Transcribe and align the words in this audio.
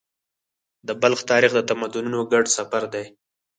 د 0.87 0.89
بلخ 1.01 1.19
تاریخ 1.31 1.51
د 1.55 1.61
تمدنونو 1.69 2.19
ګډ 2.31 2.45
سفر 2.57 2.83
دی. 2.93 3.05